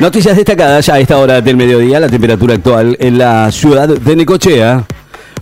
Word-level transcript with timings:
Noticias 0.00 0.36
destacadas 0.36 0.88
a 0.90 1.00
esta 1.00 1.18
hora 1.18 1.40
del 1.40 1.56
mediodía, 1.56 1.98
la 1.98 2.08
temperatura 2.08 2.54
actual 2.54 2.96
en 3.00 3.18
la 3.18 3.50
ciudad 3.50 3.88
de 3.88 4.14
Necochea. 4.14 4.86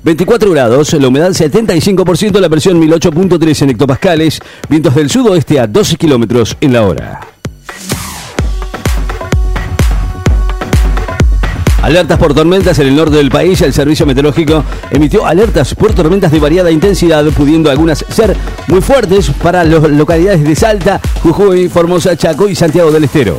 24 0.03 0.51
grados, 0.51 0.95
la 0.95 1.09
humedad 1.09 1.29
75%, 1.29 2.40
la 2.40 2.48
presión 2.48 2.80
1008.3 2.80 3.62
en 3.62 3.71
hectopascales, 3.71 4.40
vientos 4.66 4.95
del 4.95 5.11
sudoeste 5.11 5.61
a 5.61 5.66
12 5.66 5.96
kilómetros 5.96 6.56
en 6.62 6.72
la 6.72 6.82
hora. 6.84 7.21
Alertas 11.82 12.18
por 12.18 12.32
tormentas 12.32 12.79
en 12.79 12.88
el 12.88 12.96
norte 12.96 13.16
del 13.16 13.30
país. 13.30 13.61
El 13.61 13.75
servicio 13.75 14.07
meteorológico 14.07 14.64
emitió 14.91 15.27
alertas 15.27 15.75
por 15.75 15.93
tormentas 15.93 16.32
de 16.32 16.41
variada 16.41 16.70
intensidad, 16.70 17.27
pudiendo 17.27 17.70
algunas 17.70 18.07
ser 18.09 18.34
muy 18.68 18.80
fuertes 18.80 19.30
para 19.43 19.64
las 19.64 19.82
localidades 19.82 20.43
de 20.43 20.57
Salta, 20.57 20.98
Jujuy, 21.23 21.68
Formosa, 21.68 22.16
Chaco 22.16 22.48
y 22.48 22.54
Santiago 22.54 22.91
del 22.91 23.04
Estero. 23.04 23.36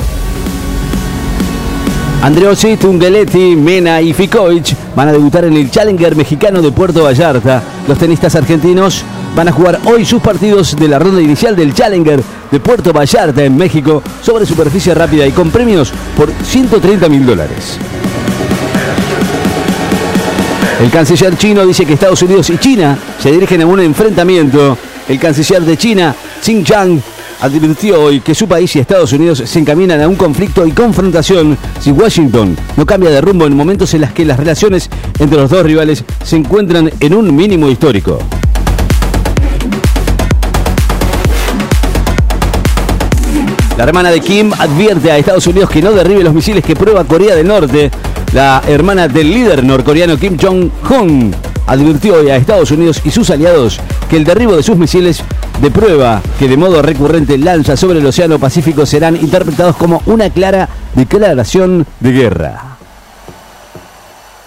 Andreossi, 2.21 2.77
Tungeletti, 2.77 3.55
Mena 3.55 4.01
y 4.01 4.11
Fikoich 4.11 4.75
van 4.95 5.09
a 5.09 5.11
debutar 5.11 5.45
en 5.45 5.53
el 5.55 5.69
Challenger 5.69 6.15
mexicano 6.15 6.61
de 6.61 6.71
Puerto 6.71 7.03
Vallarta. 7.03 7.61
Los 7.87 7.97
tenistas 7.97 8.35
argentinos 8.35 9.03
van 9.35 9.47
a 9.47 9.51
jugar 9.51 9.79
hoy 9.85 10.03
sus 10.03 10.21
partidos 10.21 10.75
de 10.75 10.87
la 10.87 10.97
ronda 10.99 11.21
inicial 11.21 11.55
del 11.55 11.73
Challenger 11.73 12.21
de 12.51 12.59
Puerto 12.59 12.91
Vallarta 12.91 13.43
en 13.43 13.55
México 13.55 14.01
sobre 14.21 14.45
superficie 14.45 14.93
rápida 14.95 15.27
y 15.27 15.31
con 15.31 15.51
premios 15.51 15.93
por 16.17 16.31
130 16.43 17.07
mil 17.07 17.25
dólares. 17.25 17.77
El 20.81 20.91
canciller 20.91 21.37
chino 21.37 21.65
dice 21.65 21.85
que 21.85 21.93
Estados 21.93 22.21
Unidos 22.21 22.49
y 22.49 22.57
China 22.57 22.97
se 23.19 23.31
dirigen 23.31 23.61
a 23.61 23.65
un 23.65 23.79
enfrentamiento. 23.79 24.77
El 25.07 25.19
canciller 25.19 25.61
de 25.61 25.77
China, 25.77 26.15
Xing 26.41 26.63
Chang, 26.63 26.99
advirtió 27.41 28.01
hoy 28.01 28.19
que 28.19 28.35
su 28.35 28.47
país 28.47 28.75
y 28.75 28.79
Estados 28.79 29.13
Unidos 29.13 29.43
se 29.45 29.59
encaminan 29.59 30.01
a 30.01 30.07
un 30.07 30.15
conflicto 30.15 30.65
y 30.65 30.71
confrontación 30.71 31.57
si 31.79 31.91
Washington 31.91 32.55
no 32.75 32.85
cambia 32.85 33.09
de 33.09 33.21
rumbo 33.21 33.45
en 33.45 33.55
momentos 33.55 33.93
en 33.93 34.01
los 34.01 34.11
que 34.11 34.25
las 34.25 34.37
relaciones 34.37 34.89
entre 35.19 35.37
los 35.37 35.49
dos 35.49 35.63
rivales 35.63 36.03
se 36.23 36.35
encuentran 36.35 36.91
en 36.99 37.13
un 37.13 37.35
mínimo 37.35 37.69
histórico. 37.69 38.19
La 43.77 43.83
hermana 43.83 44.09
de 44.09 44.19
Kim 44.21 44.51
advierte 44.57 45.11
a 45.11 45.19
Estados 45.19 45.45
Unidos 45.45 45.69
que 45.69 45.83
no 45.83 45.91
derribe 45.91 46.23
los 46.23 46.33
misiles 46.33 46.65
que 46.65 46.75
prueba 46.75 47.03
Corea 47.03 47.35
del 47.35 47.47
Norte. 47.47 47.91
La 48.33 48.63
hermana 48.67 49.07
del 49.07 49.29
líder 49.29 49.63
norcoreano 49.63 50.17
Kim 50.17 50.35
Jong-un 50.41 51.35
advirtió 51.67 52.15
hoy 52.15 52.29
a 52.29 52.37
Estados 52.37 52.71
Unidos 52.71 53.01
y 53.05 53.11
sus 53.11 53.29
aliados 53.29 53.79
que 54.09 54.17
el 54.17 54.23
derribo 54.23 54.55
de 54.55 54.63
sus 54.63 54.77
misiles 54.77 55.21
de 55.61 55.71
prueba 55.71 56.21
que 56.37 56.47
de 56.47 56.57
modo 56.57 56.81
recurrente 56.81 57.37
lanza 57.37 57.75
sobre 57.75 57.99
el 57.99 58.05
Océano 58.05 58.39
Pacífico 58.39 58.85
serán 58.85 59.15
interpretados 59.15 59.75
como 59.75 60.01
una 60.05 60.29
clara 60.29 60.69
declaración 60.93 61.85
de 61.99 62.11
guerra. 62.11 62.77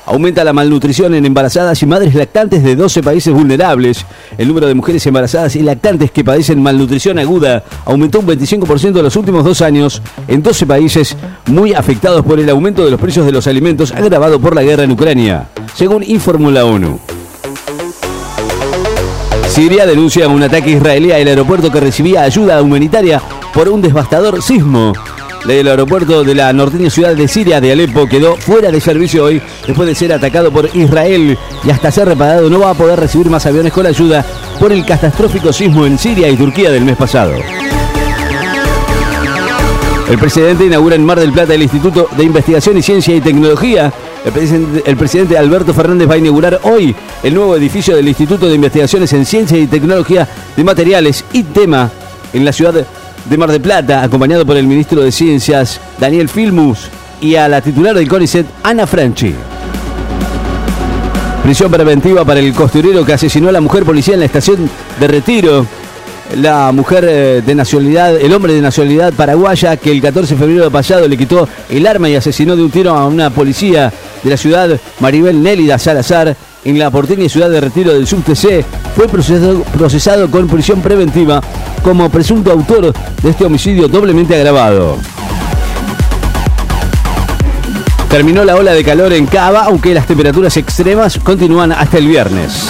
Aumenta 0.07 0.43
la 0.43 0.53
malnutrición 0.53 1.15
en 1.15 1.25
embarazadas 1.25 1.81
y 1.83 1.87
madres 1.87 2.15
lactantes 2.17 2.65
de 2.65 2.75
12 2.75 3.01
países 3.01 3.33
vulnerables. 3.33 4.05
El 4.39 4.49
número 4.49 4.67
de 4.67 4.75
mujeres 4.75 5.07
embarazadas 5.07 5.55
y 5.55 5.63
lactantes 5.63 6.11
que 6.11 6.25
padecen 6.25 6.61
malnutrición 6.61 7.21
aguda 7.21 7.63
aumentó 7.85 8.19
un 8.19 8.27
25% 8.27 8.97
en 8.97 9.03
los 9.05 9.15
últimos 9.15 9.45
dos 9.45 9.63
años 9.63 10.03
en 10.27 10.43
12 10.43 10.67
países 10.67 11.17
muy 11.47 11.75
afectados 11.75 12.25
por 12.25 12.41
el 12.41 12.51
aumento 12.51 12.85
de 12.85 12.91
los 12.91 13.01
precios 13.01 13.25
de 13.25 13.33
los 13.33 13.47
alimentos 13.47 13.93
agravado 13.93 14.41
por 14.41 14.55
la 14.55 14.63
guerra 14.63 14.83
en 14.83 14.91
Ucrania, 14.91 15.49
según 15.77 16.03
informó 16.03 16.51
la 16.51 16.65
ONU. 16.65 16.99
Siria 19.51 19.85
denuncia 19.85 20.29
un 20.29 20.45
ataque 20.45 20.71
israelí 20.71 21.11
al 21.11 21.27
aeropuerto 21.27 21.73
que 21.73 21.81
recibía 21.81 22.23
ayuda 22.23 22.63
humanitaria 22.63 23.21
por 23.53 23.69
un 23.69 23.83
devastador 23.83 24.41
sismo. 24.41 24.93
El 25.49 25.67
aeropuerto 25.67 26.23
de 26.23 26.37
la 26.37 26.53
norteña 26.53 26.89
ciudad 26.89 27.17
de 27.17 27.27
Siria 27.27 27.61
de 27.61 27.73
Alepo 27.73 28.07
quedó 28.07 28.37
fuera 28.37 28.71
de 28.71 28.81
servicio 28.81 29.25
hoy 29.25 29.43
después 29.67 29.89
de 29.89 29.97
ser 29.97 30.13
atacado 30.13 30.53
por 30.53 30.71
Israel 30.77 31.37
y 31.65 31.71
hasta 31.71 31.91
ser 31.91 32.07
reparado 32.07 32.49
no 32.49 32.61
va 32.61 32.71
a 32.71 32.75
poder 32.75 33.01
recibir 33.01 33.29
más 33.29 33.45
aviones 33.45 33.73
con 33.73 33.87
ayuda 33.87 34.25
por 34.61 34.73
el 34.73 34.87
catastrófico 34.87 35.53
sismo 35.53 35.85
en 35.85 35.99
Siria 35.99 36.29
y 36.29 36.37
Turquía 36.37 36.71
del 36.71 36.85
mes 36.85 36.97
pasado. 36.97 37.35
El 40.09 40.19
presidente 40.19 40.67
inaugura 40.67 40.95
en 40.95 41.05
Mar 41.05 41.19
del 41.19 41.33
Plata 41.33 41.55
el 41.55 41.63
Instituto 41.63 42.09
de 42.17 42.23
Investigación 42.23 42.77
y 42.79 42.83
Ciencia 42.83 43.17
y 43.17 43.21
Tecnología. 43.21 43.93
El 44.25 44.97
presidente, 44.97 45.39
Alberto 45.39 45.73
Fernández 45.73 46.09
va 46.09 46.15
a 46.15 46.19
inaugurar 46.19 46.61
hoy 46.65 46.95
el 47.23 47.35
nuevo 47.35 47.57
edificio 47.57 47.97
del 47.97 48.07
Instituto 48.07 48.49
de 48.49 48.55
Investigaciones 48.55 49.13
en 49.15 49.25
Ciencia 49.25 49.57
y 49.57 49.67
Tecnología 49.67 50.29
de 50.57 50.63
Materiales 50.63 51.25
y 51.33 51.43
Tema 51.43 51.91
en 52.33 52.45
la 52.45 52.53
ciudad 52.53 52.75
de 53.25 53.37
Mar 53.39 53.51
del 53.51 53.63
Plata, 53.63 54.03
acompañado 54.03 54.45
por 54.45 54.59
el 54.59 54.67
ministro 54.67 55.01
de 55.01 55.11
Ciencias, 55.11 55.81
Daniel 55.99 56.29
Filmus, 56.29 56.89
y 57.21 57.37
a 57.37 57.49
la 57.49 57.63
titular 57.63 57.97
del 57.97 58.09
CONICET, 58.09 58.47
Ana 58.63 58.87
Franchi. 58.87 59.35
Prisión 61.43 61.71
preventiva 61.71 62.23
para 62.25 62.41
el 62.41 62.53
costurero 62.53 63.05
que 63.05 63.15
asesinó 63.15 63.49
a 63.49 63.53
la 63.53 63.63
mujer 63.63 63.85
policía 63.85 64.15
en 64.15 64.21
la 64.21 64.27
estación 64.27 64.69
de 65.01 65.09
retiro. 65.09 65.67
La 66.37 66.71
mujer 66.73 67.05
eh, 67.09 67.43
de 67.45 67.55
nacionalidad, 67.55 68.17
el 68.17 68.33
hombre 68.33 68.55
de 68.55 68.61
nacionalidad 68.61 69.13
paraguaya 69.13 69.77
que 69.77 69.91
el 69.91 70.01
14 70.01 70.35
de 70.35 70.41
febrero 70.41 70.71
pasado 70.71 71.09
le 71.09 71.17
quitó 71.17 71.49
el 71.69 71.87
arma 71.87 72.09
y 72.09 72.15
asesinó 72.15 72.55
de 72.55 72.63
un 72.63 72.71
tiro 72.71 72.95
a 72.95 73.07
una 73.07 73.31
policía 73.31 73.93
de 74.23 74.31
la 74.31 74.37
ciudad, 74.37 74.81
Maribel 75.01 75.43
Nélida 75.43 75.79
Salazar, 75.79 76.37
en 76.65 76.79
la 76.79 76.91
porteña 76.91 77.29
ciudad 77.29 77.51
de 77.51 77.61
retiro 77.61 77.93
del 77.93 78.07
SUBTC, 78.07 78.65
fue 78.95 79.09
procesado, 79.09 79.63
procesado 79.77 80.31
con 80.31 80.47
prisión 80.47 80.81
preventiva 80.81 81.41
como 81.83 82.09
presunto 82.11 82.53
autor 82.53 82.93
de 83.23 83.31
este 83.31 83.45
homicidio 83.45 83.89
doblemente 83.89 84.37
agravado. 84.37 84.99
Terminó 88.09 88.45
la 88.45 88.57
ola 88.57 88.73
de 88.73 88.85
calor 88.85 89.13
en 89.13 89.27
Cava, 89.27 89.65
aunque 89.65 89.95
las 89.95 90.07
temperaturas 90.07 90.57
extremas 90.57 91.19
continúan 91.19 91.73
hasta 91.73 91.99
el 91.99 92.09
viernes. 92.09 92.69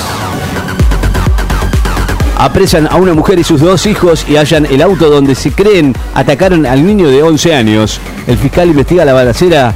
Apresan 2.40 2.86
a 2.90 2.96
una 2.96 3.12
mujer 3.12 3.38
y 3.38 3.44
sus 3.44 3.60
dos 3.60 3.84
hijos 3.84 4.24
y 4.26 4.36
hallan 4.36 4.64
el 4.64 4.80
auto 4.80 5.10
donde 5.10 5.34
se 5.34 5.52
creen 5.52 5.94
atacaron 6.14 6.64
al 6.64 6.86
niño 6.86 7.10
de 7.10 7.22
11 7.22 7.54
años. 7.54 8.00
El 8.26 8.38
fiscal 8.38 8.70
investiga 8.70 9.04
la 9.04 9.12
balacera 9.12 9.74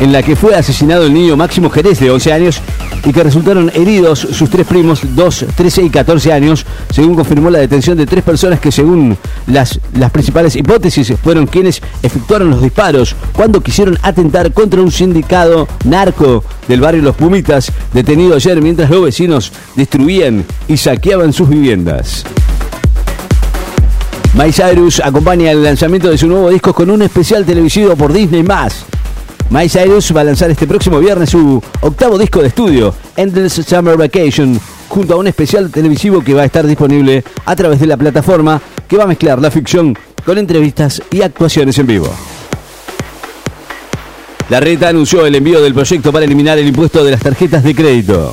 en 0.00 0.12
la 0.12 0.22
que 0.22 0.34
fue 0.34 0.54
asesinado 0.54 1.04
el 1.04 1.12
niño 1.12 1.36
Máximo 1.36 1.70
Jerez 1.70 2.00
de 2.00 2.10
11 2.10 2.32
años 2.32 2.60
y 3.04 3.12
que 3.12 3.22
resultaron 3.22 3.70
heridos 3.74 4.18
sus 4.18 4.48
tres 4.50 4.66
primos, 4.66 5.00
2, 5.14 5.46
13 5.54 5.82
y 5.82 5.90
14 5.90 6.32
años, 6.32 6.66
según 6.90 7.14
confirmó 7.14 7.50
la 7.50 7.58
detención 7.58 7.96
de 7.96 8.06
tres 8.06 8.24
personas 8.24 8.60
que 8.60 8.72
según 8.72 9.16
las, 9.46 9.78
las 9.94 10.10
principales 10.10 10.56
hipótesis 10.56 11.12
fueron 11.22 11.46
quienes 11.46 11.82
efectuaron 12.02 12.50
los 12.50 12.62
disparos 12.62 13.14
cuando 13.32 13.62
quisieron 13.62 13.98
atentar 14.02 14.52
contra 14.52 14.80
un 14.80 14.90
sindicado 14.90 15.68
narco 15.84 16.44
del 16.66 16.80
barrio 16.80 17.02
Los 17.02 17.16
Pumitas, 17.16 17.70
detenido 17.92 18.36
ayer 18.36 18.60
mientras 18.62 18.90
los 18.90 19.04
vecinos 19.04 19.52
destruían 19.76 20.44
y 20.66 20.76
saqueaban 20.76 21.32
sus 21.32 21.48
viviendas. 21.48 22.24
Miley 24.34 24.88
acompaña 25.02 25.50
el 25.50 25.62
lanzamiento 25.62 26.08
de 26.08 26.16
su 26.16 26.28
nuevo 26.28 26.50
disco 26.50 26.72
con 26.72 26.88
un 26.88 27.02
especial 27.02 27.44
televisivo 27.44 27.96
por 27.96 28.12
Disney+. 28.12 28.44
Miley 29.50 29.68
Cyrus 29.68 30.14
va 30.14 30.20
a 30.20 30.24
lanzar 30.24 30.48
este 30.48 30.64
próximo 30.64 31.00
viernes 31.00 31.30
su 31.30 31.60
octavo 31.80 32.16
disco 32.16 32.40
de 32.40 32.46
estudio, 32.46 32.94
Endless 33.16 33.54
Summer 33.54 33.96
Vacation, 33.96 34.60
junto 34.88 35.14
a 35.14 35.16
un 35.16 35.26
especial 35.26 35.72
televisivo 35.72 36.22
que 36.22 36.34
va 36.34 36.42
a 36.42 36.44
estar 36.44 36.64
disponible 36.64 37.24
a 37.44 37.56
través 37.56 37.80
de 37.80 37.88
la 37.88 37.96
plataforma 37.96 38.62
que 38.86 38.96
va 38.96 39.04
a 39.04 39.08
mezclar 39.08 39.40
la 39.40 39.50
ficción 39.50 39.98
con 40.24 40.38
entrevistas 40.38 41.02
y 41.10 41.22
actuaciones 41.22 41.76
en 41.80 41.86
vivo. 41.88 42.14
La 44.50 44.60
reta 44.60 44.88
anunció 44.88 45.26
el 45.26 45.34
envío 45.34 45.60
del 45.60 45.74
proyecto 45.74 46.12
para 46.12 46.24
eliminar 46.24 46.56
el 46.56 46.68
impuesto 46.68 47.02
de 47.02 47.10
las 47.10 47.20
tarjetas 47.20 47.64
de 47.64 47.74
crédito. 47.74 48.32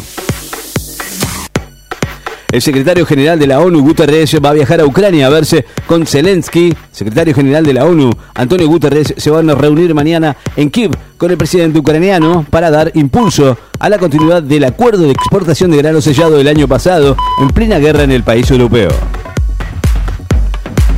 El 2.58 2.64
secretario 2.64 3.06
general 3.06 3.38
de 3.38 3.46
la 3.46 3.60
ONU, 3.60 3.82
Guterres, 3.82 4.36
va 4.44 4.50
a 4.50 4.54
viajar 4.54 4.82
a 4.82 4.86
Ucrania 4.88 5.28
a 5.28 5.30
verse 5.30 5.64
con 5.86 6.08
Zelensky. 6.08 6.74
Secretario 6.92 7.36
general 7.36 7.64
de 7.64 7.72
la 7.72 7.86
ONU, 7.86 8.10
Antonio 8.34 8.68
Guterres, 8.68 9.14
se 9.16 9.30
van 9.30 9.48
a 9.52 9.54
reunir 9.54 9.94
mañana 9.94 10.36
en 10.56 10.72
Kiev 10.72 10.90
con 11.18 11.30
el 11.30 11.38
presidente 11.38 11.78
ucraniano 11.78 12.48
para 12.50 12.72
dar 12.72 12.92
impulso 12.96 13.56
a 13.78 13.90
la 13.90 14.00
continuidad 14.00 14.42
del 14.42 14.64
acuerdo 14.64 15.04
de 15.04 15.12
exportación 15.12 15.70
de 15.70 15.78
grano 15.78 16.02
sellado 16.02 16.36
del 16.36 16.48
año 16.48 16.68
pasado 16.68 17.16
en 17.40 17.50
plena 17.50 17.78
guerra 17.78 18.02
en 18.02 18.12
el 18.12 18.24
país 18.24 18.50
europeo. 18.50 18.90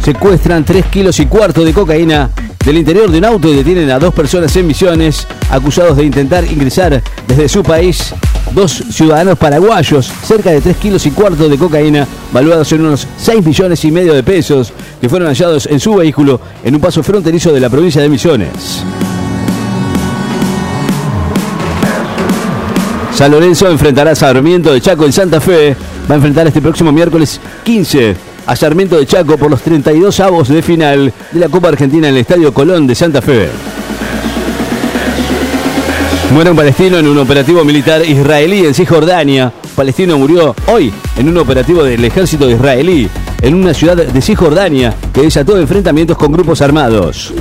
Secuestran 0.02 0.64
3 0.64 0.86
kilos 0.86 1.20
y 1.20 1.26
cuarto 1.26 1.66
de 1.66 1.74
cocaína 1.74 2.30
del 2.66 2.78
interior 2.78 3.12
de 3.12 3.18
un 3.18 3.26
auto 3.26 3.50
y 3.50 3.58
detienen 3.58 3.90
a 3.92 4.00
dos 4.00 4.14
personas 4.14 4.56
en 4.56 4.66
misiones 4.66 5.28
acusados 5.50 5.98
de 5.98 6.06
intentar 6.06 6.46
ingresar 6.46 7.04
desde 7.28 7.50
su 7.50 7.64
país 7.64 8.14
dos 8.54 8.84
ciudadanos 8.92 9.38
paraguayos, 9.38 10.12
cerca 10.24 10.52
de 10.52 10.62
3 10.62 10.78
kilos 10.78 11.06
y 11.06 11.12
cuarto 11.12 11.48
de 11.48 11.58
cocaína, 11.58 12.08
valuados 12.32 12.72
en 12.72 12.82
unos 12.82 13.08
6 13.18 13.46
millones 13.46 13.84
y 13.86 13.92
medio 13.92 14.14
de 14.14 14.24
pesos, 14.24 14.74
que 15.00 15.10
fueron 15.10 15.28
hallados 15.28 15.66
en 15.68 15.80
su 15.80 15.96
vehículo 15.96 16.40
en 16.64 16.76
un 16.76 16.82
paso 16.82 17.04
fronterizo 17.04 17.54
de 17.54 17.60
la 17.60 17.70
provincia 17.70 18.02
de 18.02 18.10
Misiones. 18.10 18.84
San 23.20 23.32
Lorenzo 23.32 23.70
enfrentará 23.70 24.12
a 24.12 24.16
Sarmiento 24.16 24.72
de 24.72 24.80
Chaco 24.80 25.04
en 25.04 25.12
Santa 25.12 25.42
Fe. 25.42 25.76
Va 26.10 26.14
a 26.14 26.16
enfrentar 26.16 26.48
este 26.48 26.62
próximo 26.62 26.92
miércoles 26.92 27.42
15 27.66 28.16
a 28.46 28.56
Sarmiento 28.56 28.98
de 28.98 29.06
Chaco 29.06 29.38
por 29.38 29.52
los 29.52 29.62
32 29.62 30.20
avos 30.22 30.48
de 30.48 30.62
final 30.62 31.14
de 31.32 31.40
la 31.40 31.50
Copa 31.50 31.68
Argentina 31.68 32.08
en 32.08 32.16
el 32.16 32.22
Estadio 32.22 32.54
Colón 32.54 32.88
de 32.88 32.96
Santa 32.96 33.22
Fe. 33.22 33.50
Muere 36.34 36.52
un 36.52 36.56
palestino 36.56 37.00
en 37.00 37.08
un 37.08 37.18
operativo 37.18 37.66
militar 37.66 38.06
israelí 38.06 38.64
en 38.64 38.76
Cisjordania. 38.76 39.52
Palestino 39.76 40.18
murió 40.18 40.56
hoy 40.68 40.94
en 41.18 41.28
un 41.28 41.38
operativo 41.38 41.84
del 41.84 42.06
ejército 42.06 42.48
israelí 42.48 43.10
en 43.42 43.56
una 43.56 43.74
ciudad 43.74 43.98
de 43.98 44.22
Cisjordania 44.22 44.94
que 45.12 45.22
desató 45.22 45.58
enfrentamientos 45.58 46.18
con 46.18 46.32
grupos 46.32 46.62
armados. 46.62 47.34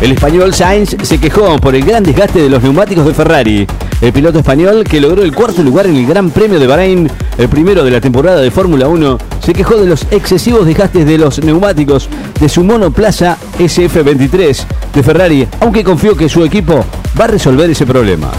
El 0.00 0.12
español 0.12 0.52
Sainz 0.52 0.96
se 1.02 1.18
quejó 1.18 1.56
por 1.58 1.76
el 1.76 1.84
gran 1.84 2.02
desgaste 2.02 2.40
de 2.42 2.50
los 2.50 2.62
neumáticos 2.62 3.06
de 3.06 3.14
Ferrari. 3.14 3.66
El 4.00 4.12
piloto 4.12 4.38
español, 4.38 4.84
que 4.84 5.00
logró 5.00 5.22
el 5.22 5.34
cuarto 5.34 5.62
lugar 5.62 5.86
en 5.86 5.96
el 5.96 6.06
Gran 6.06 6.30
Premio 6.30 6.60
de 6.60 6.68
Bahrein, 6.68 7.10
el 7.36 7.48
primero 7.48 7.82
de 7.82 7.90
la 7.90 8.00
temporada 8.00 8.40
de 8.40 8.50
Fórmula 8.52 8.86
1, 8.86 9.18
se 9.44 9.52
quejó 9.52 9.76
de 9.76 9.86
los 9.86 10.06
excesivos 10.12 10.66
desgastes 10.66 11.04
de 11.04 11.18
los 11.18 11.42
neumáticos 11.42 12.08
de 12.40 12.48
su 12.48 12.62
monoplaza 12.62 13.36
SF23 13.58 14.66
de 14.92 15.02
Ferrari, 15.02 15.46
aunque 15.60 15.84
confió 15.84 16.16
que 16.16 16.28
su 16.28 16.44
equipo 16.44 16.84
va 17.18 17.24
a 17.24 17.28
resolver 17.28 17.68
ese 17.70 17.86
problema. 17.86 18.30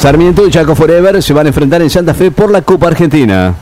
Sarmiento 0.00 0.46
y 0.46 0.50
Chaco 0.50 0.74
Forever 0.74 1.22
se 1.22 1.32
van 1.32 1.46
a 1.46 1.48
enfrentar 1.48 1.80
en 1.80 1.90
Santa 1.90 2.12
Fe 2.12 2.30
por 2.30 2.50
la 2.50 2.62
Copa 2.62 2.88
Argentina. 2.88 3.54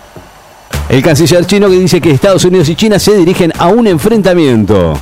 El 0.89 1.03
canciller 1.03 1.47
chino 1.47 1.69
que 1.69 1.79
dice 1.79 2.01
que 2.01 2.11
Estados 2.11 2.45
Unidos 2.45 2.69
y 2.69 2.75
China 2.75 2.99
se 2.99 3.17
dirigen 3.17 3.53
a 3.59 3.69
un 3.69 3.87
enfrentamiento. 3.87 4.95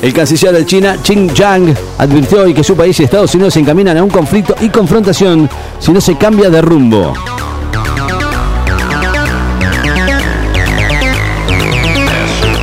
El 0.00 0.12
canciller 0.14 0.54
de 0.54 0.64
China, 0.64 0.96
Qin 1.02 1.28
Yang, 1.34 1.74
advirtió 1.98 2.42
hoy 2.42 2.54
que 2.54 2.64
su 2.64 2.74
país 2.74 2.98
y 3.00 3.04
Estados 3.04 3.34
Unidos 3.34 3.52
se 3.52 3.60
encaminan 3.60 3.98
a 3.98 4.02
un 4.02 4.08
conflicto 4.08 4.54
y 4.60 4.68
confrontación 4.70 5.50
si 5.78 5.92
no 5.92 6.00
se 6.00 6.16
cambia 6.16 6.48
de 6.48 6.62
rumbo. 6.62 7.12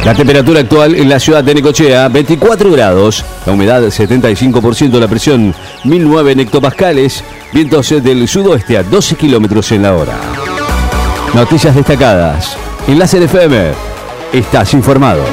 La 0.05 0.13
temperatura 0.13 0.61
actual 0.61 0.95
en 0.95 1.09
la 1.09 1.19
ciudad 1.19 1.43
de 1.43 1.53
Necochea, 1.53 2.07
24 2.07 2.71
grados. 2.71 3.25
La 3.45 3.53
humedad, 3.53 3.81
75%. 3.81 4.99
La 4.99 5.07
presión, 5.07 5.53
1009 5.83 6.35
hectopascales. 6.37 7.23
Vientos 7.53 7.89
del 7.89 8.27
sudoeste 8.27 8.77
a 8.77 8.83
12 8.83 9.15
kilómetros 9.15 9.71
en 9.71 9.83
la 9.83 9.95
hora. 9.95 10.17
Noticias 11.33 11.75
destacadas. 11.75 12.57
En 12.87 12.99
Láser 12.99 13.23
FM. 13.23 13.71
Estás 14.33 14.73
informado. 14.73 15.23